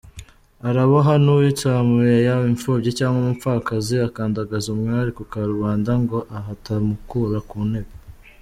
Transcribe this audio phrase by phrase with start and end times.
[0.67, 7.93] Araboha n’uwitsamuye yaba imfubyi cyangwa umupfakazi akandagaza umwari kukarubanda ngo aha atamukura kuntebe;